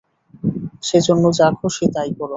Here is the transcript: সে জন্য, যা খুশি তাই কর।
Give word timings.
সে 0.83 0.97
জন্য, 1.07 1.23
যা 1.39 1.47
খুশি 1.59 1.85
তাই 1.95 2.09
কর। 2.17 2.29